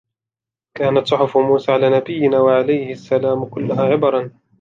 [0.77, 4.31] كَانَتْ صُحُفُ مُوسَى عَلَى نَبِيِّنَا وَعَلَيْهِ السَّلَامُ كُلُّهَا عِبَرًا